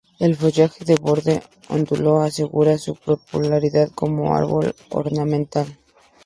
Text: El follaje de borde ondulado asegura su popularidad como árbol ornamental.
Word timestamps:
El 0.17 0.35
follaje 0.35 0.83
de 0.83 0.95
borde 0.95 1.43
ondulado 1.69 2.21
asegura 2.23 2.75
su 2.79 2.95
popularidad 2.95 3.91
como 3.93 4.35
árbol 4.35 4.73
ornamental. 4.89 5.77